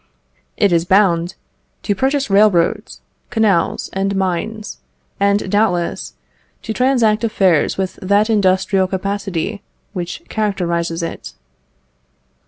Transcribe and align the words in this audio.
It 0.57 0.71
is 0.71 0.83
bound 0.83 1.35
"To 1.83 1.93
purchase 1.93 2.27
railroads, 2.27 3.01
canals, 3.29 3.87
and 3.93 4.15
mines; 4.15 4.79
and, 5.19 5.47
doubtless, 5.51 6.15
to 6.63 6.73
transact 6.73 7.23
affairs 7.23 7.77
with 7.77 7.99
that 8.01 8.27
industrial 8.27 8.87
capacity 8.87 9.61
which 9.93 10.23
characterises 10.27 11.03
it." 11.03 11.33